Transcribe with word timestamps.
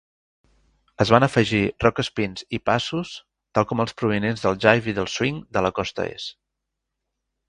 Es 1.03 1.09
van 1.15 1.25
afegir 1.25 1.59
"Rock 1.83 1.99
spins" 2.07 2.45
i 2.57 2.59
"passos", 2.69 3.11
tal 3.59 3.67
com 3.73 3.83
els 3.85 3.95
provinents 4.03 4.47
del 4.47 4.57
Jive 4.65 4.91
i 4.95 4.97
del 5.01 5.11
Swing 5.17 5.37
de 5.59 5.65
la 5.67 5.73
Costa 5.81 6.07
Est. 6.15 6.35